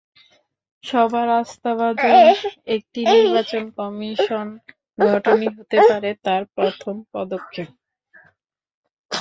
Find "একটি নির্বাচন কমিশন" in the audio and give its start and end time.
2.67-4.47